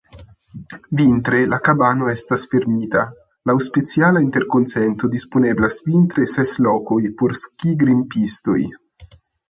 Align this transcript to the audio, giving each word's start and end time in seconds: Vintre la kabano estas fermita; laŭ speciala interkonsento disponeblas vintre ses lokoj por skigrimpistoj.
Vintre 1.01 1.41
la 1.51 1.59
kabano 1.67 2.07
estas 2.13 2.47
fermita; 2.55 3.05
laŭ 3.51 3.57
speciala 3.67 4.25
interkonsento 4.27 5.13
disponeblas 5.19 5.81
vintre 5.93 6.29
ses 6.37 6.59
lokoj 6.71 7.03
por 7.21 7.41
skigrimpistoj. 7.45 8.61